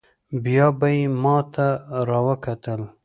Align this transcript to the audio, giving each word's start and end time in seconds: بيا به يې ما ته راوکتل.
بيا 0.43 0.67
به 0.79 0.87
يې 0.97 1.03
ما 1.23 1.37
ته 1.53 1.67
راوکتل. 2.09 2.81